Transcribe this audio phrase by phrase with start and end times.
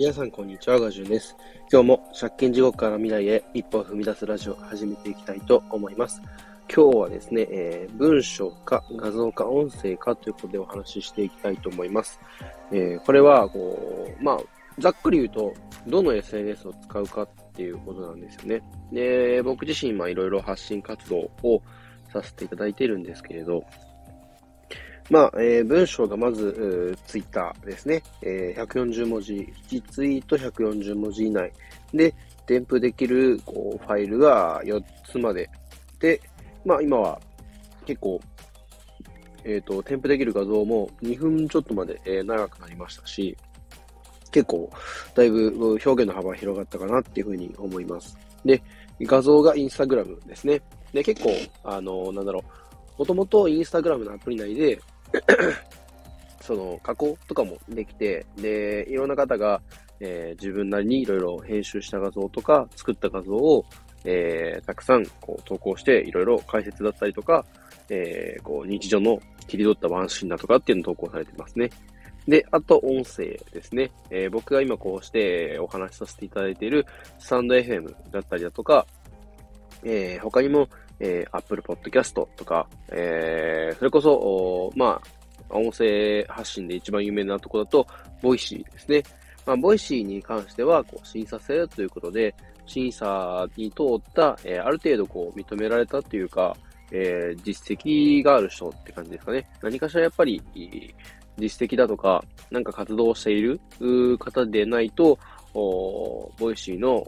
[0.00, 1.36] 皆さんこんにちは、ガジュンです。
[1.70, 6.22] 今日も借金地獄から未来へ一歩を踏み出すラジオを始めていきたいと思います。
[6.74, 12.18] 今日はですね、えー、文章か画像か音声かということでお話ししていきたいと思います。
[12.72, 14.38] えー、これは、こう、まあ、
[14.78, 15.52] ざっくり言うと、
[15.86, 18.62] どの SNS を使うかっていうことなんですよね。
[18.90, 21.62] で、僕自身、まあ、いろいろ発信活動を
[22.10, 23.64] させていただいているんですけれど、
[25.10, 28.02] まあ、えー、文章がまず、ツイッターですね。
[28.22, 31.52] えー、140文字、1ツイート140文字以内。
[31.92, 32.14] で、
[32.46, 35.50] 添付できるこうファイルが4つまで。
[35.98, 36.20] で、
[36.64, 37.20] まあ今は
[37.86, 38.20] 結構、
[39.44, 43.36] えっ、ー、と、添付できる画像も2分ちょっとまで、えー、長くなりましたし、
[44.30, 44.70] 結構、
[45.16, 48.16] だいぶ表現の幅が広がったかなっていうふうに思います。
[48.44, 48.62] で、
[49.00, 50.60] 画像がインスタグラムですね。
[50.92, 51.30] で、結構、
[51.64, 52.44] あの、なんだろ
[52.96, 54.80] う、もともとインスタグラムのアプリ内で、
[56.40, 59.60] その加工とかもできて、で、いろんな方が、
[60.00, 63.64] えー、自分なりにいろいろ編集した画像とか作った画像を、
[64.04, 67.44] えー、たくさんこう投稿して、いろいろ解説だったりとか、
[67.88, 71.70] えー、こう日常の切り取ったワンシーンだとかっていうのを投稿されてますね。
[72.26, 73.90] で、あと音声ですね。
[74.10, 76.86] えー、僕が今こうしてお話しさせていただいている
[77.18, 78.86] stand.fm だったりだとか、
[79.82, 80.68] えー、他にも、
[81.00, 85.00] えー、Apple Podcast とか、えー、それこそ、ま
[85.50, 87.86] あ、音声発信で一番有名なとこだと、
[88.22, 89.02] Voicy ですね。
[89.46, 92.34] まあ、 Voicy に関しては、こう、審査制ということで、
[92.66, 96.56] 審査に通った、えー、ある程度こう、認められたというか、
[96.92, 99.48] えー、実績がある人って感じですかね。
[99.62, 100.42] 何かしらやっぱり、
[101.38, 103.58] 実績だとか、なんか活動している
[104.18, 105.18] 方でないと、
[105.54, 107.04] Voicy の、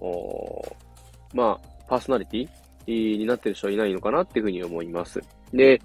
[1.35, 5.21] まあ、パーソナリティになってる人はいないのかなっていうふうに思います。
[5.53, 5.81] で、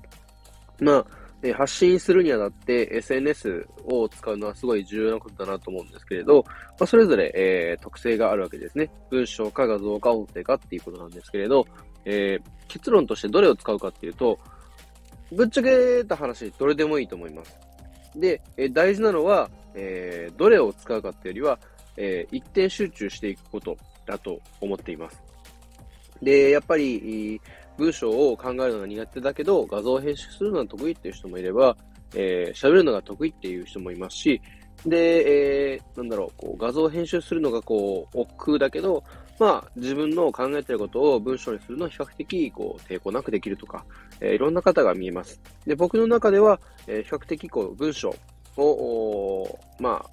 [0.80, 1.06] まあ、
[1.56, 8.90] 発信するにあたって SNS を使うのはすごい重要なことだなと思うんですけれど、まあ、それぞれ、えー、特性があるわけですね。
[9.10, 11.66] 文章か画像か音声かっていうことなんですけれど、
[12.06, 14.40] えー、結論としてどれを使うかっていうと、
[15.32, 17.58] ぶっちゃけた話、どれでもいいと思います。
[18.16, 21.60] で、えー、大事なのは、え、どれを使うかっていうよりは、
[21.98, 25.27] えー、一点集中していくことだと思っています。
[26.22, 27.40] で、やっぱり、
[27.78, 31.78] 文章を考えるのが苦手だけど、画像を編集するのが得意っていう人もいれば、
[32.16, 34.42] えー、喋るのが得意っていう人もいますし、
[34.86, 39.04] で、えー、なんだろう、こう画像を編集するのがこう、億劫だけど、
[39.40, 43.86] まあ、自分の考えてることを文章にするのは比較的、こう、抵抗なくできるとか、
[44.20, 45.40] えー、いろんな方が見えます。
[45.66, 48.16] で、僕の中では、えー、比較的、こう、文章
[48.58, 50.04] を、ま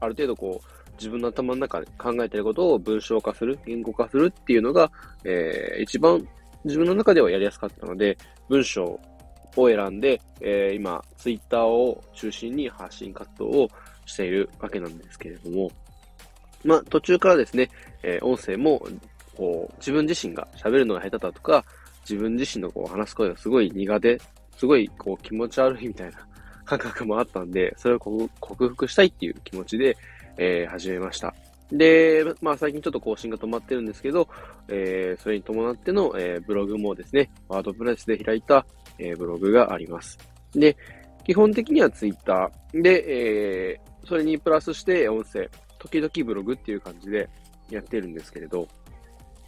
[0.00, 4.90] あ、ある程度、こう、自分の頭の中で考えていることを文章化する、言語化するっていうのが、
[5.24, 6.26] えー、一番
[6.64, 8.16] 自分の中ではやりやすかったので、
[8.48, 9.00] 文章
[9.56, 13.70] を選んで、えー、今、ツイッターを中心に発信活動を
[14.06, 15.70] しているわけなんですけれども、
[16.64, 17.70] まあ、途中からですね、
[18.02, 18.86] えー、音声も、
[19.36, 21.64] こう、自分自身が喋るのが下手だとか、
[22.08, 24.18] 自分自身のこう話す声がすごい苦手、
[24.56, 26.26] すごいこう気持ち悪いみたいな
[26.64, 29.96] 感覚もあったんで、それを克服したいっていう気持ちで、
[30.38, 31.34] えー、始めました。
[31.70, 34.28] で、まあ最近ちょっと更新が止まってるんですけど、
[34.68, 38.64] えー、それに伴っての、えー、ブログもですね、ワードプレスで開いた、
[38.98, 40.18] えー、ブログがあります。
[40.52, 40.76] で、
[41.24, 47.28] 基本的にはツイッターで、えー、それにプラスして音声、時々ブログっていう感じで
[47.70, 48.66] やってるんですけれど、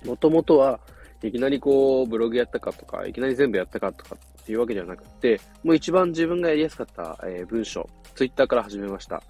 [0.05, 0.81] もともとは
[1.23, 9.23] いきなりこう、ブログやったかとか、いきなり全部やったかとかっていうわけではなくて、もう一番自分がやりやすかった、えー、文章、ツイッターから始めました。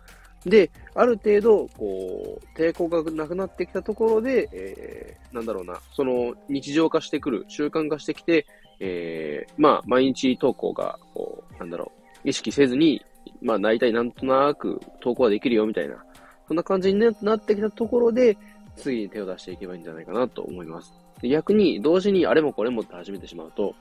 [0.47, 8.47] で、ある程度、こう、抵抗がなくなってきたところで、えー、なんだろうな、その、日常化してくる、習慣化してきて、
[8.81, 11.93] えー、まあ、毎日投稿が、こう、なんだろ
[12.25, 13.05] う、意識せずに、
[13.43, 16.03] まあ、大体なんとなく投稿はできるよ、みたいな、
[16.49, 18.39] そんな感じになってきたところで、
[18.77, 20.95] 次に手を出していけばいいんじゃないかなと思います。
[21.21, 23.75] で逆に、同時にあれもこれもって始めてしまうと、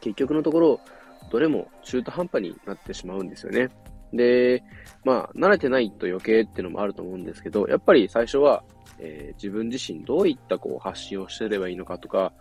[0.00, 0.80] 結局のところ、
[1.30, 3.68] どれも中途半端になってしまうんですよね。
[4.12, 4.62] で、
[5.04, 8.62] まあ、慣れてないと余計っていうのもあると思うんですけど、やっぱり最初は、
[8.98, 12.32] えー、自分自身どういったこう発信をしてればいいのかとか、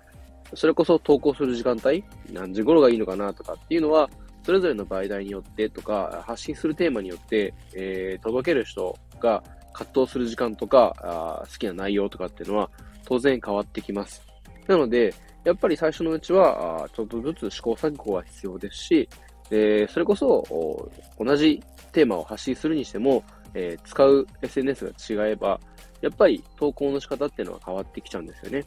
[0.53, 4.09] それこそ投稿する時間帯、何時頃がいいのかなとかっていうのは、
[4.43, 9.43] それぞれの媒体によってとか、発信するテーマによって、えー、届ける人が
[9.73, 12.69] 葛藤する時間とかあ、好きな内容とかっていうのは
[13.05, 14.25] 当然変わってきます。
[14.67, 15.13] なので、
[15.43, 19.09] やっぱり最初のうちは、ちょっとずつ試行錯誤が必要ですし、
[19.49, 20.89] で、それこそ、
[21.19, 21.61] 同じ
[21.91, 23.23] テーマを発信するにしても、
[23.53, 25.59] えー、使う SNS が違えば、
[26.01, 28.65] やっぱり投稿の仕方っていうのは変わってきちゃうんですよね。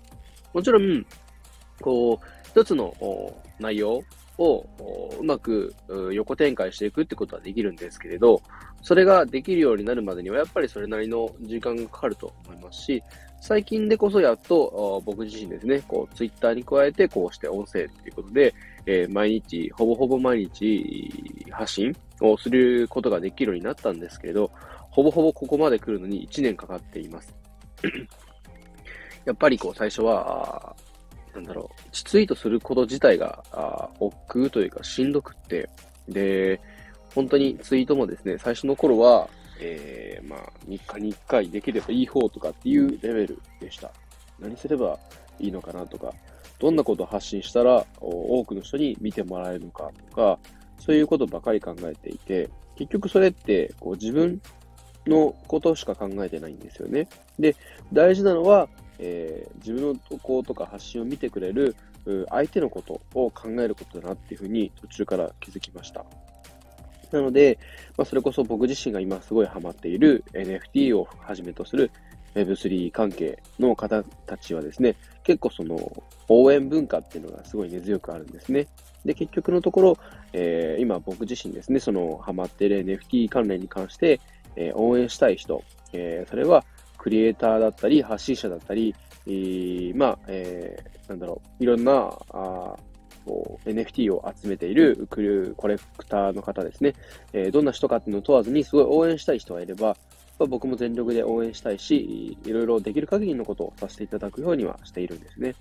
[0.53, 1.06] もちろん、
[1.81, 2.93] こう、一つの
[3.59, 4.03] 内容
[4.38, 4.67] を
[5.21, 5.75] うまく
[6.12, 8.43] 横展開していくってことはできるんですけれど、
[8.82, 13.03] それができるようになるまでにはやっぱりそれなりの時間がかかると思いますし、
[13.41, 18.55] 最近でこそやっと僕自身ですね、こうツイッターに加えてこうして音声っていうことで、
[18.90, 21.08] えー、毎日、ほぼほぼ毎日
[21.52, 24.50] 発信をすることができるようになったんですけれど、
[24.90, 27.32] ほぼほぼここまで来るのに1年かかっています。
[29.25, 30.75] やっぱりこう最初は、
[31.32, 35.70] なんだろう、ツイートすること自体が、あ億劫というかしんどくって、
[36.08, 36.60] で、
[37.14, 39.28] 本当にツイートもですね、最初の頃は、
[39.60, 43.93] えー、まあ、3日に1回できればいい方とかっていうレベルでした。
[44.40, 44.98] 何すれば
[45.38, 46.12] いいのかなとか、
[46.60, 50.38] どんなことを発信したら多くの人に見てもらえるのかとか、
[50.78, 54.40] そういうことばかり考えていて、結局それってこう自分
[55.06, 57.08] のことしか考えてないんですよね。
[57.38, 57.56] で、
[57.92, 58.68] 大事なのは、
[58.98, 61.74] えー、自分の投稿とか発信を見てくれる
[62.28, 66.04] 相手のことを考えることだなっていうふうに途中から気づきました。
[67.10, 67.58] なので、
[67.96, 71.90] まあ、それこそ僕自身が今すごいハマっている NFT をはじめとする
[72.35, 78.67] Web3 関係の方たちはですね、結構その応援文化っていうのがすごい根強くあるんですね。
[79.05, 79.99] で、結局のところ、
[80.32, 84.21] えー、今僕自身ですね、そのハマってる NFT 関連に関して、
[84.56, 85.62] えー、応援したい人、
[85.93, 86.65] えー、それは
[86.99, 88.94] クリエイターだったり、発信者だったり、
[89.27, 92.77] えー、まあ、えー、なんだろう、いろんな、あ
[93.27, 96.94] こう NFT を集めているクルーコレクターの方ですね、
[97.35, 99.97] えー、どんな人かっていうのを問わずに、すごい応援したい人がいれば、
[100.40, 105.54] ま僕も全力で応援したいし、いろいろできる限りのことをさせていただくようにはしているんですね。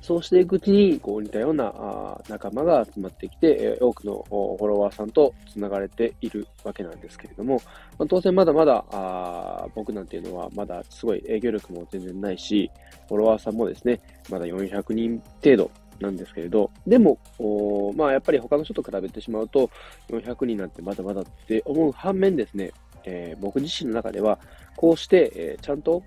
[0.00, 7.54] そうしていくうちに、こう似たような仲間が集まってきて、多くのフォロワーさんと繋がれているわけなんですけれども、
[7.98, 12.70] まあ、当然まだまだあ僕なんていうのはまだすごい営業力も全然ないし、
[13.08, 13.98] フォロワーさんもですね、
[14.28, 17.18] まだ400人程度なんですけれど、でも、
[17.96, 19.70] まあやっぱり他の人と比べてしまうと、
[20.10, 22.72] 400人なんてまだまだって思う反面ですね、
[23.04, 24.38] えー、僕自身の中では、
[24.76, 26.02] こうして、えー、ちゃんと、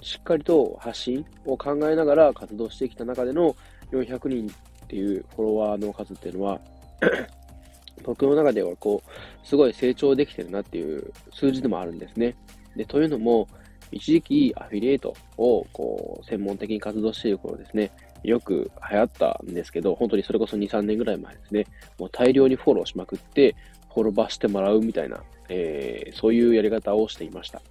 [0.00, 3.56] しっかりと発信を考えながら活動してきた中での
[3.90, 6.60] 400人っていうフォロワーの数っていうのは
[8.04, 12.36] 僕の中ではこう、すごい成長できてるなっていう数字でもあるんですね。
[12.76, 13.48] で、というのも、
[13.92, 17.90] 一時期アフィリエイトをこう専門的に活動している頃ですね、
[18.24, 21.66] よく流行ったんですけど、本当にそれこそ2、3年ぐらい前ですね、
[21.98, 23.54] もう大量にフォローしまくって、
[23.94, 27.62] フォロバしてもらうみたいな、えー、そういうやり方をしていました。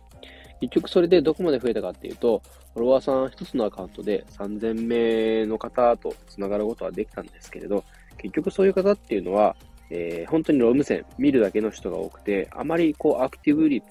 [0.61, 2.41] 結局それでどこまで増えたかっていうと、
[2.73, 7.83] フォロワーさん一つのアカウントで3000名の方と繋がることはできたんですけれど、
[8.17, 9.55] 結局そういう方っていうのは、
[9.89, 13.83] えー、本当にローム線見るだけの人が多くて、あまりこうアクティブ率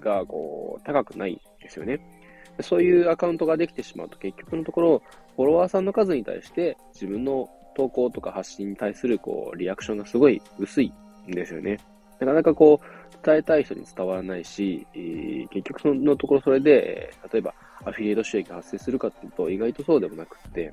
[0.00, 2.00] がこう高くないんですよね。
[2.60, 5.02] そういうアカウントができてしまうと結局のところ、
[5.36, 10.92] フォロワーさんの数に対して自分の投稿とか発信に対するこうリアクションがすごい薄い
[11.26, 11.78] ですよね。
[12.20, 17.54] なかなかこう、伝えたい人に伝わらないし、えー、結局そのところそれで、例えば
[17.84, 20.72] アフィリエイト収益が発生するかっていうと意外とそうでもなくって、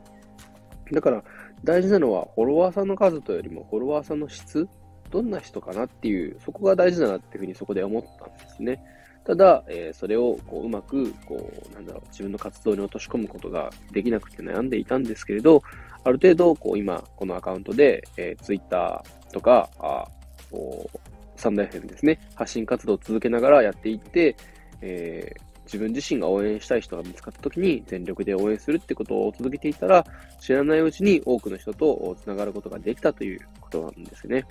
[0.92, 1.24] だから
[1.64, 4.68] 大事なのはフォロワーさんの数というよりもフォロワーさんの質
[5.12, 8.82] どんな人かなっていう、そこが大事だなっていうふうにそこで思ったんですね。
[9.26, 15.62] ただ、えー、それをこううまく、こう、なんだろう、自分の活動に落とし込むことができなくて悩んでいたんですけれど、
[16.04, 20.08] ある程度、こう今、このアカウントで、えー、Twitter とか、あ
[20.52, 21.00] こう
[21.36, 24.36] サンダ FM ですね、発信活動を続けながらやっていって、
[24.82, 30.06] えー、自分自身が応援したい人が見つかった時に全力で応援するってことを続けていたら、
[30.40, 34.46] 知らないうちに多くの人と繋がることができたということなんですね。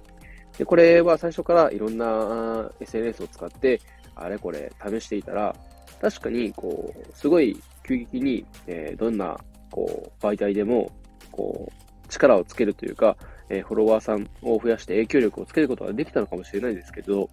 [0.59, 3.81] で、これは最初からいろんな SNS を使って、
[4.15, 5.55] あれこれ試していたら、
[6.01, 9.39] 確かに、こう、すごい急激に、えー、どんな、
[9.71, 10.91] こう、媒体でも、
[11.31, 13.17] こう、力をつけるというか、
[13.51, 17.29] え、フォロワーさんを増やして影響力をつけることができたのかもしれないですけど、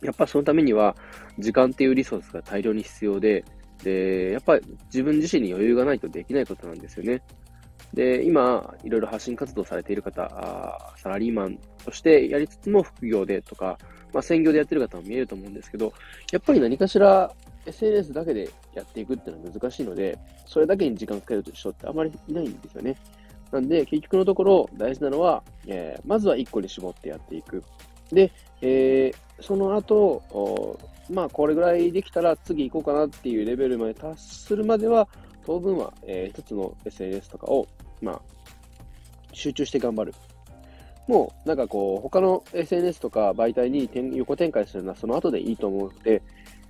[0.00, 0.96] やっぱそのためには、
[1.38, 3.44] 時間っていうリソースが大量に必要で、
[3.82, 7.22] で、やっぱ自分自身に余裕がないとできないことなんですよね。
[7.92, 13.78] で、今、いろいろ発信活動されている方、サラリーマンとしてやりつつも副業でとか、
[14.12, 15.92] まあ、専業でやってる方も見えると思うんですけど、
[16.30, 17.30] やっぱり何かしら
[17.66, 22.96] SNS だけでやっていくっていうのは難しいので、それだけに時間かける人ってあまりいないんですよね。
[23.52, 27.62] なんで、結局のところ大事なのは、えー、まずは1個に絞ってやっていく。
[28.10, 28.32] で、
[28.62, 30.78] えー、その後、
[31.10, 35.06] まあ、これぐらいできたら次行こうかなっていうレベルまで達するまでは、
[35.44, 37.68] 当分は、えー、一つの SNS とかを、
[38.00, 38.20] まあ、
[39.32, 40.14] 集中して頑張る。
[41.06, 46.22] もう、なんかこう、他の SNS とか媒体に横展開するのはその後でいいと思うので、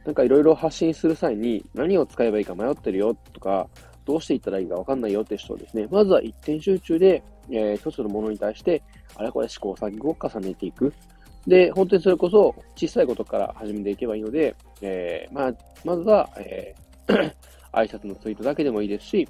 [0.04, 3.68] なんかいろいろ発信する際に何を使えばいいか迷ってるよとか、
[4.04, 8.82] どうしていったらいいかわかんないよって人はですね、まずは一点集中で、えー、一つのものに対して、
[9.16, 10.92] あれこれ試行錯誤を重ねていく。
[11.46, 15.54] で、本当にそれこそ小さいことから始めていけばいいので、えー、まあ、
[15.84, 16.82] まずは、えー
[17.72, 19.28] 挨拶のツイートだけでもいいですし、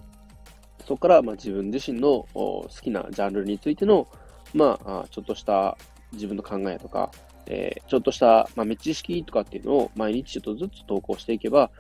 [0.85, 4.09] そこからまあ自分自身の好きなジャンルについての、
[4.52, 5.76] まあ、ちょっとした
[6.12, 7.11] 自分の考えとか、
[7.47, 11.71] えー、ちょっとした、まあ、知識とかっていうのを毎日ちょっとずつ投稿していけば、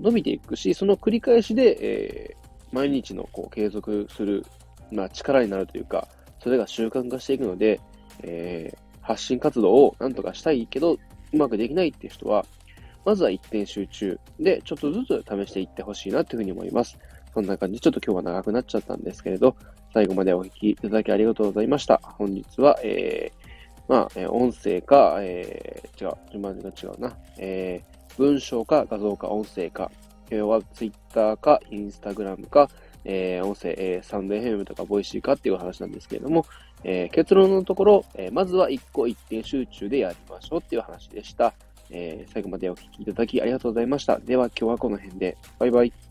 [0.00, 4.44] 伸びていくし、その繰り返しで、えー、毎日のこう継続する、
[4.90, 6.08] まあ、力になるというか、
[6.40, 7.80] それが習慣化していくので、
[8.22, 10.98] えー、発信活動をなんとかしたいけど、
[11.32, 12.44] うまくできないっていう人は、
[13.04, 16.98] まずは一点集中で、ちょっとずつ試していってほしいなというふうに思います。
[17.32, 19.56] そんな感じ、ちょっと今日は長くなっちゃったんですけれど、
[19.94, 22.00] 最後までお聞きいただきありがとうございました。
[22.02, 23.46] 本日は、えー、
[23.88, 27.16] まあ、え音声か、えー、違う、順番が違うな。
[27.38, 29.90] えー、文章か画像か音声か、
[30.30, 32.68] 今日は Twitter か Instagram か、
[33.04, 36.46] えー、音声、えー、サウンド FM とかボイシーかっていう話なんですけれども、
[36.82, 41.54] えー、結論のところ、え、まずは一個一点集中でやりましょうっていう話でした。
[41.90, 44.18] え、最後までお聴きいただきありがとうございました。
[44.18, 45.36] では今日はこの辺で。
[45.58, 46.05] バイバイ。